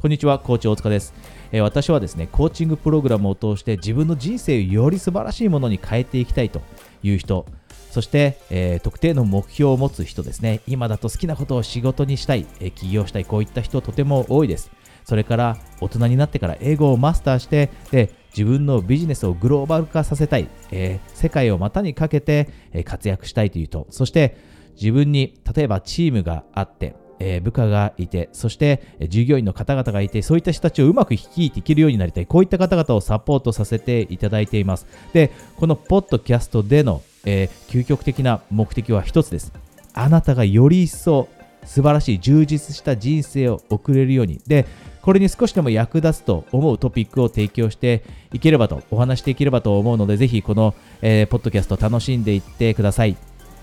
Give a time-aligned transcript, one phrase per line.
[0.00, 1.12] こんにちは、コーチ大塚です、
[1.52, 6.62] え、私はですね、コーチングプログラムを通して自分の人生をより素晴らしいものに変えていきたいと
[7.02, 7.44] いう人、
[7.90, 14.70] そして、えー、特定の目標を持つ人ですね、今だと好きなことを仕事にしたい、え、起業したい、こういった人とても多いです。
[15.04, 23.86] それから大人になってから英語をマスターしてで自分のビジネスをグローバル化させたい、えー、世界を股にかけて、え活躍したいという人。
[23.90, 24.38] そして
[24.76, 32.26] 自分に例えばチームがあってえー、部下がいて、そして従業員の方々がいて、そういった人たちをうまく率いていけるようになりたい。
[32.26, 34.86] こういった方々をサポートさせていただいています。
[35.12, 39.52] で、このポッドキャストでの、えー、究極的な目的は一つです。
[39.92, 41.28] あなたがより一層
[41.64, 44.40] 素晴らしい充実した人生を送れるように。
[44.46, 44.66] で、
[45.02, 53.16] これに少しでも役立つと思うトピックを提供していければと、お話していければと思うので、ぜひこの、えー、ポッドキャスト楽しんでいってください。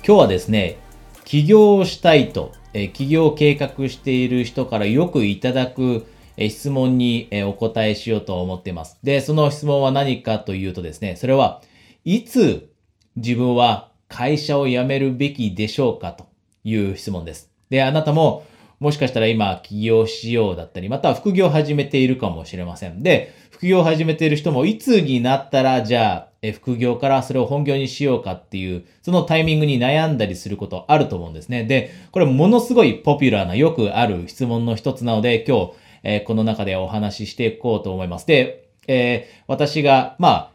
[0.05, 0.77] 今日はですね、
[1.25, 6.06] 起業したいと、えー、起業を計画している人からよくいただく、
[6.38, 9.00] え、質問に、え、お答えしようと思っています。
[9.04, 11.62] で、その質問は何かというとですね、それは、
[12.06, 12.70] いつ
[13.16, 16.28] 自分は会社を辞めるべきでしょうかと
[16.64, 17.52] いう質問です。
[17.70, 18.45] で、あなたも、
[18.80, 23.02] もしかしたら今起業しようだったり、または副業を始めているかもしれません。
[23.02, 31.64] で、副業を始めている人もいつになったら、じゃあ、え副業からそれを本業にしようかっていう、そのタイミングに悩んだりすることあると思うんですね。
[31.64, 38.28] で、これものすごいポピュラーなよくある質問の一つなので、今日、えー、この中でお話ししていこうと思います。
[38.28, 40.52] で、えー、私が、まあ、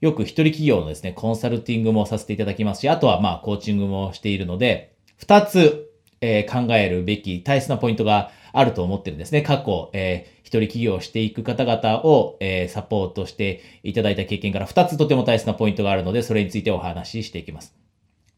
[0.00, 5.85] よく一人企業のですね、コンサルティングもさせていただきますし、あとはまあ、コーチングもしているので、二つ、
[6.20, 9.42] えー、考えるべき大切なポイントがあると思ってるんですね。
[9.42, 17.74] 過去、えー、一人企業していく方々を、えー、サポートしていただいた経験から2つとても大切なポイントがあるので、それについてお話ししていきます。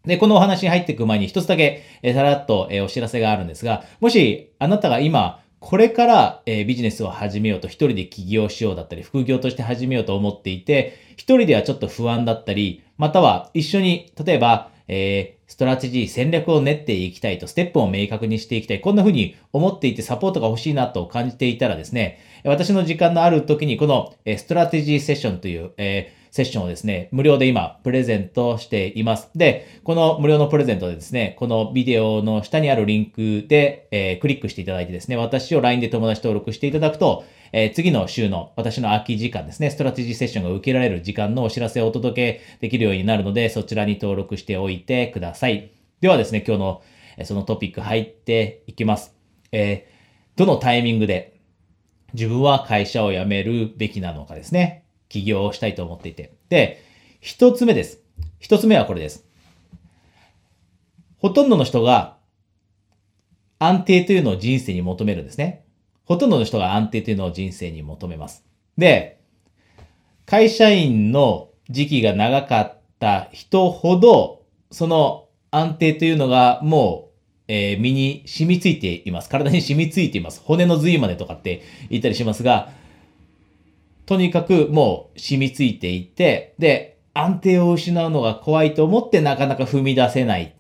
[0.04, 18.80] で、このお話に入っていく前に一つだけ、えー、さらっと、え、お知らせがあるんですが、もしあなたが今、これから、え、ビジネスを始めようと、一人で起業しようだったり、副業として始めようと思っていて、一人ではちょっと不安だったり、または一緒に、例えば、え、ストラテジー、戦略を練っていきたいと、ステップを明確にしていきたい。
[18.80, 29.28] こんな風に思っていてサポートが欲しいなと感じていたらですね、私の時間のある時にこのストラテジーセッションという、えーセッションをですね、無料で今、プレゼントしています。
[29.34, 45.72] で、この無料のプレゼントでですね、このビデオの下にあるリンクで、えー、クリックしていただいてですね、私を LINE で友達登録していただくと、えー、次の週の私の空き時間ですね、ストラテジーセッションが受けられる時間のお知らせをお届けできるようになるので、そちらに登録しておいてください。
[46.00, 46.82] ではですね、今日の
[47.24, 49.16] そのトピック入っていきます。
[49.50, 51.40] えー、どのタイミングで
[52.14, 54.84] 自分は会社を辞めるべきなのかですね。
[55.08, 56.34] 起業をしたいと思っていて。
[56.48, 56.82] で、
[57.20, 58.00] 一つ目です。
[58.38, 59.24] 一つ目はこれです。
[61.18, 62.16] ほとんどの人が
[63.58, 65.64] 安定というのを人生に求めるんですね。
[66.04, 68.44] ほとんどの人が安定というのを人生に求めます。
[68.76, 69.20] で、
[70.26, 77.08] 会社員の時期が長かった人ほど、その安定というのがもう、
[77.48, 79.28] えー、身に染みついています。
[79.28, 80.40] 体に染みついています。
[80.44, 82.70] 骨の髄までとかって言ったりしますが、
[84.08, 90.56] とにかくもう染みついていて、で、安定を失うのが怖いと思ってなかなか踏み出せない。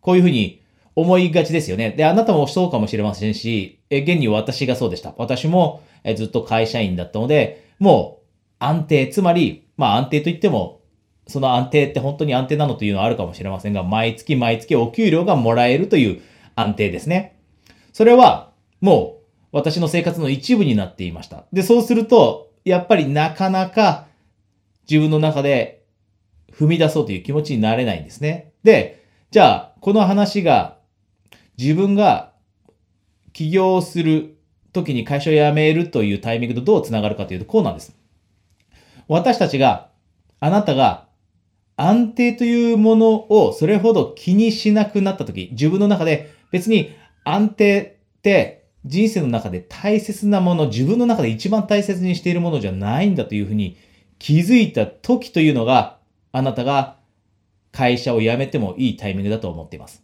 [0.00, 0.62] こういうふうに
[0.94, 1.90] 思いがちですよね。
[1.90, 5.14] で、あなたもそうかもしれませんし、え、現に私がそうでした。
[5.18, 8.26] 私もえずっと会社員だったので、もう
[8.60, 10.80] 安定、つまり、まあ安定といっても、
[11.26, 16.22] その安定って本当に安定なのというのはあるかもしれませんが、毎月毎月お給料がもらえるという
[16.54, 17.40] 安定ですね。
[17.92, 21.44] それは、もう私の生活の一部になっていました。
[21.52, 24.08] で、そうすると、やっぱりなかなか
[24.90, 25.84] 自分の中で
[26.52, 28.52] 踏み出そうという気持ちになれないんですね。
[28.64, 30.78] で、じゃあ、この話が
[31.56, 32.32] 自分が
[33.32, 34.36] 起業する
[34.72, 37.94] 時に会社を辞めるというタイミングとどう繋がるかというとこうなんです。
[39.06, 39.90] 私たちが、
[40.40, 41.06] あなたが
[41.76, 46.90] 安定というものをそれほど気にしなくなった時、自分の中で別に
[47.22, 53.76] 安定って人生の中で大切なもの、自分の中で一番大切にしているものじゃないんだというふうに
[54.18, 55.98] 気づいた時というのが、
[56.32, 56.96] あなたが
[57.72, 60.02] 会社を辞めてもいいタイミングだと思っています。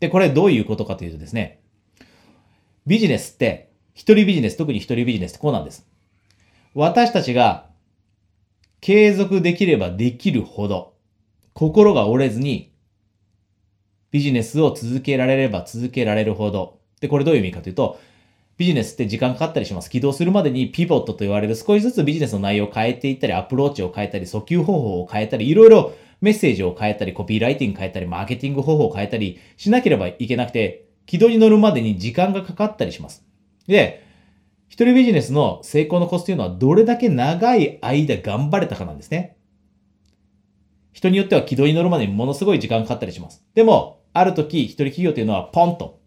[0.00, 1.60] で、これどういうことかというとですね、
[2.86, 5.86] ビジネスって、一人ビジネス、特に一人ビジネスってこうなんです。
[6.74, 7.66] 私たちが
[8.80, 10.94] 継続できればできるほど、
[11.52, 12.72] 心が折れずに、
[14.10, 16.78] ビジネスを続けられれば続けられるほど。
[17.00, 17.98] で、これどういう意味かというと、
[18.56, 19.90] ビジネスって時間かかったりします。
[19.90, 33.24] 起動するまでにピボットと言われる少しずつビジネスの内容を変えていったり、アプローチを変えたり、訴求方法を変えたり、いろいろメッセージを変えたり、コピーライティング変えたり、マーケティング方法を変えたりしなければいけなくて、軌道に乗るまでに時間がかかったりします。
[33.68, 34.02] で、
[34.68, 39.36] 一人ビジネスの成功のコツというのはどれだけ長い間頑張れたかなんですね。
[40.92, 43.44] 人によっては軌道に乗るまでにものすごい時間かかったりします。
[43.54, 45.97] でも、ある時、一人企業というのはポンと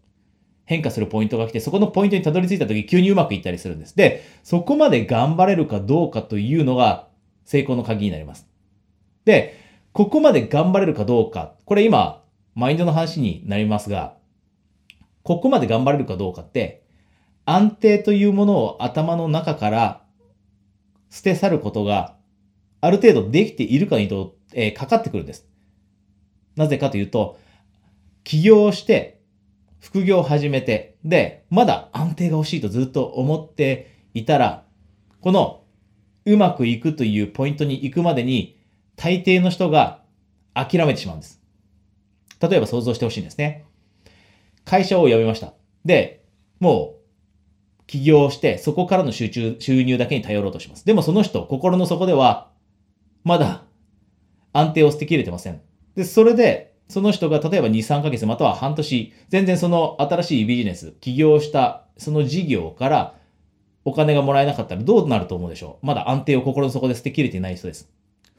[0.64, 3.96] 変化するポイントが来て、そこのポイントにたどり着いた時、急にうまくいったりするんです。
[3.96, 7.08] で、そこまで頑張れるかどうかというのが
[7.44, 8.48] 成功の鍵になります。
[9.24, 9.60] で、
[9.92, 12.22] ここまで頑張れるかどうか、これ今、
[12.54, 14.16] マインドの話になりますが、
[15.22, 16.82] ここまで頑張れるかどうかって、
[17.44, 20.02] 安定というものを頭の中から
[21.10, 22.16] 捨て去ることが
[22.80, 25.46] ある程度できているかにと、えー、かかってくるんです。
[26.56, 27.38] なぜかというと、
[28.24, 29.20] 起業して、
[29.82, 34.64] 副業を始めて、で、まだ安定が欲しいとずっと思っていたら、
[35.20, 35.64] この
[36.24, 38.56] うまくいくというポイントに行くまでに、
[38.94, 40.04] 大抵の人が
[40.54, 41.42] 諦めてしまうんです。
[42.40, 43.64] 例えば想像してほしいんですね。
[44.64, 45.52] 会社を辞めました。
[45.84, 46.24] で、
[46.60, 46.94] も
[47.80, 50.86] う、起業して、そこからの集中、収入だけに頼ろうとします。
[50.86, 52.52] でもその人、心の底では、
[53.24, 53.64] まだ
[54.52, 55.60] 安定を捨てきれてません。
[55.96, 63.14] で、それで、その人が例えば2、3ヶ月または半年、全然その新しいビジネス、起業したその事業から
[63.86, 67.90] お金がもらえなかったらどうなると思うでしょうまだ安定を心の底で捨てきれていない人です。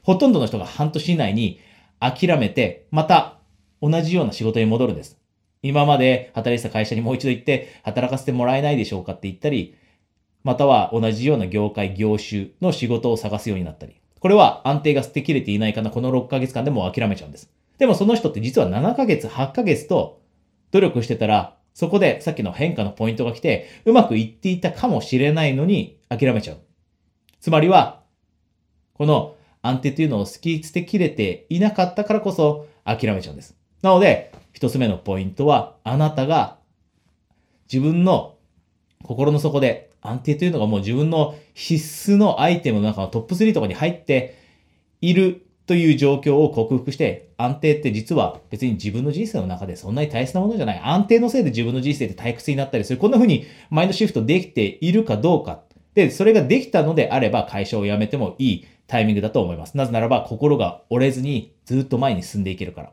[0.02, 1.58] ほとんどの人が半年以内に
[1.98, 3.38] 諦めて、また
[3.82, 5.18] 同じような仕事に戻るんです。
[5.62, 9.74] 今まで働いてた会社にもう一度行って働かせてもらえないでしょうかって言ったり、
[10.44, 13.96] または同じような業界、業種の仕事を探すようになったり。
[14.20, 17.50] これは安定が捨てきれていないかな、この6ヶ月間でも諦めちゃうんです。
[17.78, 20.20] でもその人って実は7ヶ月、8ヶ月と
[20.70, 26.58] 努力してたら、そこでさっきの変化のポイントが来て、うまくいっていたかもしれないのに諦めちゃう。
[27.40, 28.02] つまりは、
[28.94, 33.56] この安定というのを好き捨てきれていなかったからこそ諦めちゃうんです。
[33.82, 36.58] なので、一つ目のポイントは、あなたが
[37.72, 38.36] 自分の
[39.02, 44.38] 心の底で安定というのがもう自分の必須のアイテムの中のトップ3とかに入って
[45.00, 50.80] いるという状況を克服して、安定って実は別に自分の人生の中でそんなに大切なものじゃない。
[50.82, 52.98] 安定のせいで自分の人生って退屈になったりする。
[52.98, 55.62] こんな風にマインドシフトできているかどうか。
[55.94, 59.76] で、それができたのであれば会社を辞めてもいいタイミングだと思います。
[59.76, 62.92] なぜならば心が折れずにずっと前に進んでいけるから。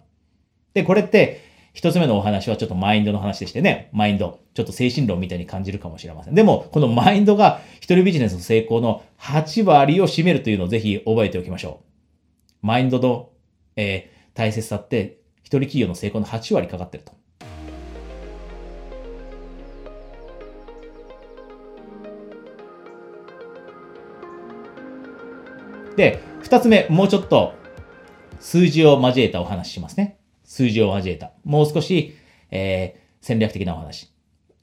[0.73, 1.41] で、これって
[1.73, 4.39] 一つ目のお話はちょっとマインドの話でしてね、マインド。
[4.53, 6.35] ちょっと精神論みたいに感じるかもしれません。
[6.35, 11.90] でも、このマインドが一人ビジネスの成功の8割を占めるというのをぜひ覚えておきましょう。
[12.61, 13.29] マインドの、
[13.75, 17.13] えー、大切さって、一人企業の成功の8割かかってると。
[25.97, 27.53] で、二つ目、もうちょっと
[28.39, 30.19] 数字を交えたお話しますね。
[30.43, 31.31] 数字を交えた。
[31.43, 32.15] もう少し、
[32.51, 34.13] えー、戦略的なお話。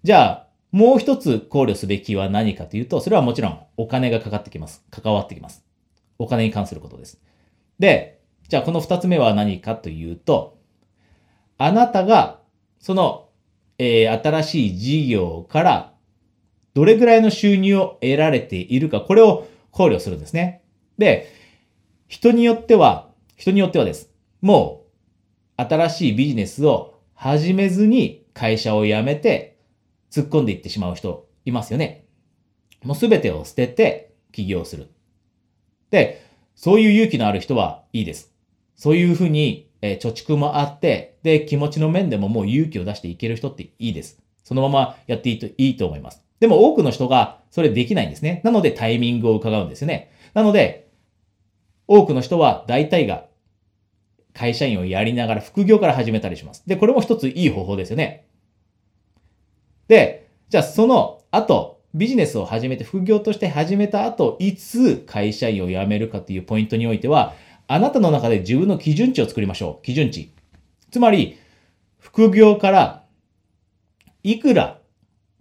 [0.05, 4.85] じゃあ、もう一つ考慮すべきは何かというと、それはもちろんお金がかかってきます。
[4.91, 5.65] 関わってきます。
[6.19, 7.21] お金に関することです。
[7.79, 10.59] で、じゃあこの二つ目は何かというと、
[11.59, 12.41] あなたが、
[12.79, 13.29] その、
[13.79, 15.95] えー、新しい事業から
[16.75, 20.63] どれぐらいの収入を得られているか、これを考慮するんですね。
[20.97, 21.33] で、
[22.07, 24.11] 人によっては、人によってはです。
[24.41, 24.85] も
[25.59, 29.59] う、新しいビジネスを始めずに会社を辞めて
[30.11, 32.07] 突っ込んでいってしまう人いますよね。
[32.85, 34.89] もうすべてを捨てて起業する。
[35.91, 36.28] で、
[36.59, 38.33] そういう勇気のある人はいいです。
[38.75, 44.21] そういうふうに、えー、貯蓄もあって、で、気持ちの面でももう勇気を出していける人っていいです。
[44.43, 46.21] そのままやっていいといいと思います。
[46.41, 48.41] でも多くの人がそれできないんですね。
[48.43, 50.11] なのでタイミングを伺うんですよね。
[50.35, 50.89] なので、
[51.87, 53.27] 多くの人は大体が
[54.35, 56.65] 会社員をやりながら副業から始めたりします。
[56.67, 58.27] で、これも一ついい方法ですよね。
[59.87, 67.35] で、じゃあその後、ビジネスを始めて、副業として始めた後、いつ会社員を辞めるかというポイントにおいては、
[67.67, 69.85] あなたの中で自分の基準値を作りましょう。
[69.85, 70.33] 基準値。
[70.91, 71.39] つまり、
[71.99, 73.05] 副業から
[74.23, 74.81] いくら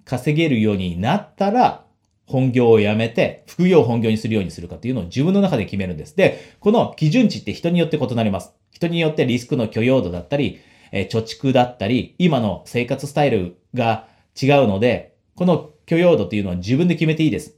[0.05, 1.85] 稼げるようになったら、
[2.25, 6.15] 本業を辞めて、副業を本業にするようにするかというのを自分の中で決めるんです。
[6.15, 8.53] で、この基準値って人によって異なります。
[8.71, 10.59] 人によってリスクの許容度だったり、
[10.91, 14.07] え貯蓄だったり、今の生活スタイルが
[14.41, 17.55] 違うので、この許容度っていうのは自分で決めていいです。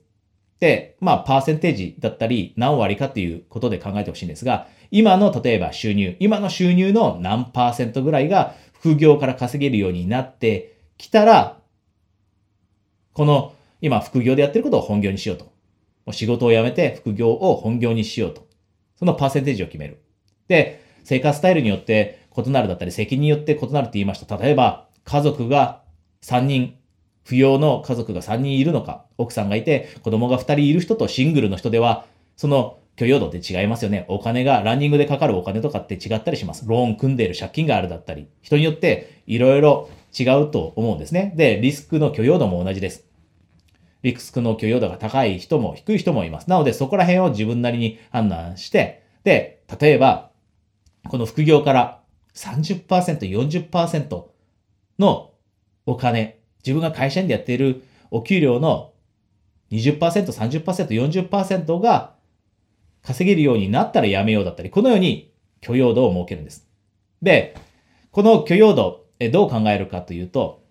[0.59, 11.59] で、まあ、パーセンテージだったり、何割かっていうことで考えてほしいんですが、今の例えば収入、今の収入の何パーセントぐらいが副業から稼げるようになってきたら、
[13.13, 15.45] この今副業でやってることを本業にしようと。
[15.45, 18.47] もう仕事を辞めて副業を本業にしようと。
[18.95, 20.03] そのパーセンテージを決める。
[20.47, 24.37] で、生活スタイルによって異なるだったり、責任によって異なるって言いました。
[24.37, 25.83] 例えば、家族が
[26.21, 26.75] 3人
[27.25, 34.05] 扶養の家族が3人いるのか、奥さんがいて子供が2人いる人とシングルの人では、その許容度って違いますよね。
[34.09, 36.65] お金が、ランニングでかかるお金とかって違ったりします。
[36.67, 41.31] ローン組んでいる借金があるだったり、人によっていろいろ違うと思うんですね。
[41.37, 43.05] で、リスクの許容度も同じです。
[44.01, 46.49] リスクの許容度が高い人も低い人もいます。
[46.49, 50.31] なので、そこら辺を自分なりに判断して、で、例えば、
[51.07, 52.01] この副業から
[52.35, 54.23] 30%、40%
[54.99, 55.31] の
[55.85, 58.93] お金、自分が会社員でやっているお給料の
[59.71, 62.15] 20%、30%、40%が
[63.01, 66.67] 稼げるようになったらやめようだったり、このように許容度を設けるんです。
[67.21, 67.55] で、
[68.11, 70.63] この許容度、どう考えるかというと、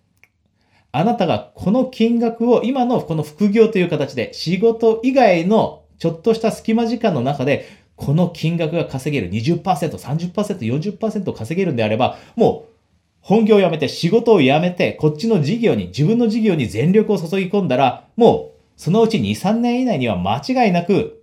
[0.91, 12.78] あなたがこの金額を今のこの副業という形で仕事以外のちょっとした隙間時間の中でこの金額が稼げる20%、30%、40%稼げるんであれば、もう
[13.29, 21.23] 本業を辞めて仕事を辞めてこっちの事業に、自分の事業に全力を注ぎ込んだら、もうそのうち2、3年以内には間違いなく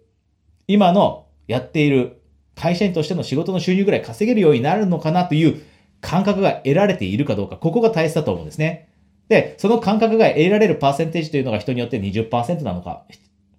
[0.67, 2.21] 今のやっている
[2.53, 5.63] 会社員としての仕事の収入ぐらい稼げるようになるのかなという
[5.99, 8.87] 感覚が得られているかどうか、ここが大切だと思うんですね。
[9.27, 13.05] で、その感覚が得られるパーセンテージというのが人によって20%なのか、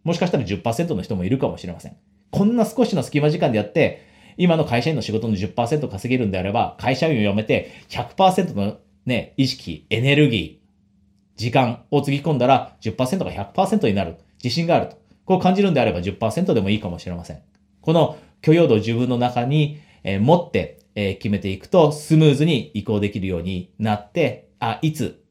[0.05, 1.97] もしかしたら10%の人もいるかもしれません。
[2.31, 4.06] こんな少しの隙間時間でやって、
[4.37, 14.17] 今の会社員の仕事の10%稼げるんであれば、会社員を辞めて100%のね、意識、エネルギー、時間をつぎ込んだら10%が100%になる。
[14.43, 14.99] 自信があると。
[15.25, 17.43] こう感じるんであれば10%でもいいかもしれません。
[17.81, 25.23] この許容度を自分の中に、え持って、え決めていくとスムーズに移行できるようになって、あ、いつ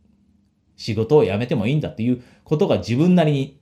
[0.75, 3.59] 仕事を辞めてもいいんだということが自分なりに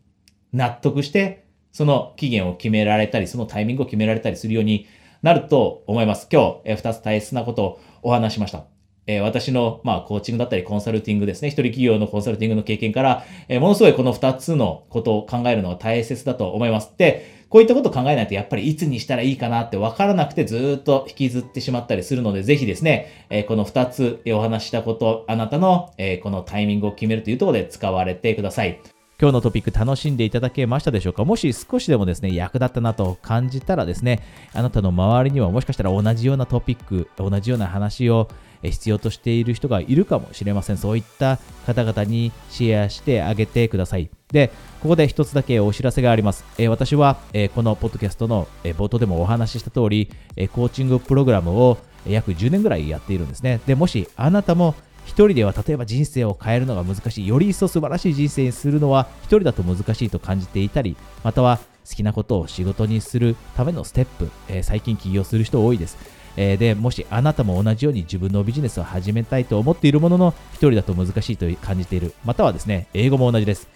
[0.51, 4.87] 納得して、その期限を決められたり、そのタイミングを決められたりするように
[5.23, 6.27] なると思います。
[6.31, 8.65] 今日、え2つ大切なことをお話しました。
[9.07, 11.47] え私の、まあ、コーチングだったりコンサルティングですね。
[11.47, 16.93] 一人企業のコンサルティングの経験から、えものすごいこの2つのことを考えるのは大切だと思います。
[16.97, 28.81] で、こういったことを考えないと、やっぱりいつにしたらいいかなって分からなくてずっと引きずってしまったりするので、ぜひですね、えこの2つお話したこと、あなたの、えこのタイミングを決めるというところで使われてください。
[29.23, 31.23] 今日のトピック楽しんでいただけましたでしょうか？
[31.23, 34.21] もし少しでもですね、役立ったなと感じたらですね、
[34.53, 38.27] あなたの周りにはもしかしたら同じようなトピック、 同じような話を
[38.61, 40.77] 必要としている人がいるかもしれません。
[40.77, 44.09] そういった方々にシェアしてあげてください。
[44.33, 44.51] で、
[44.81, 46.43] ここで一つだけお知らせがあります。
[46.57, 53.61] えー、私は、えー、このポッドキャストの、えー、冒頭でもお話しした通り、えコーチングプログラムを約10年ぐらいやっているんですね。
[53.65, 65.97] で、もしあなたも一人では例えば人生を変えるのが難しい、より一層素晴らしい人生にするのは一人だと難しいと感じていたり、または好きなことを仕事にするためのステップ、え最近起業する人多いです。
[66.35, 72.13] えー、で、もしあなたも同じように自分のビジネスを始めたいと思っているものの、一人だと難しいと感じている。
[72.25, 73.67] またはですね、英語も同じです。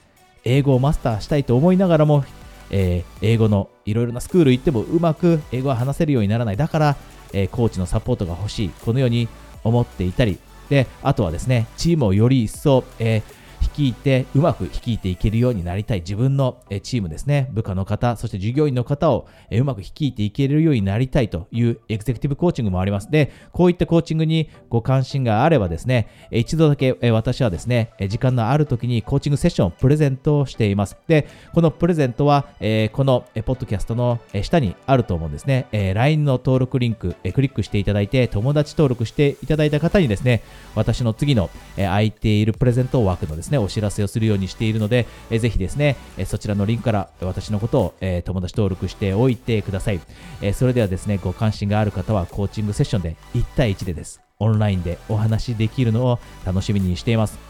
[0.44, 2.24] 英語をマスターしたいと思いながらも、
[2.70, 6.58] えー、英語のいろいろなスクール行ってもうまく英語を話せるようにならない。
[6.58, 6.96] だから、
[7.34, 8.70] えー、コーチのサポートが欲しい。
[8.70, 9.28] このように
[9.64, 13.37] 思っていたり、で、あとはですね、チームをより一層、えー、
[13.78, 23.12] 率いて、うまく率いていけるようになりたい自分のチームですね、部下の方、そして従業員の方をうまく率いていけるようになりたいというエグゼクティブコーチングもあります。
[23.12, 30.98] で、こういったコーチングにご関心があればですね、一度だけ私はですね、時間のある時にコーチングセッションをプレゼントしています。
[31.08, 32.46] で、このプレゼントは、
[32.94, 35.68] このポッドキャストの下にあると思うんですね。
[35.94, 40.42] LINE の登録リンク、クリックしていただいて、友達登録していただいた方にですね、
[40.74, 50.00] 私の次の空いているプレゼント枠のですね、お知らせをするようにしているので、えぜひですね、えそちらのリンクから私のことを、え友達登録しておいてください、
[50.42, 54.22] えそれではですね、ご関心がある方はコーチングセッションで1対1でです。
[54.40, 57.47] オンラインでお話しできるのを楽しみにしています。